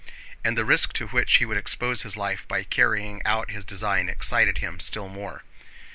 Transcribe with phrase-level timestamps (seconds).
[0.43, 4.09] And the risk to which he would expose his life by carrying out his design
[4.09, 5.43] excited him still more.